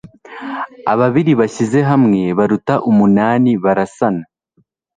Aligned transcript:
ababiri 0.91 1.33
bashyize 1.39 1.79
hamwe 1.89 2.21
baruta 2.37 2.75
umunani 2.89 3.51
barasana 3.63 4.23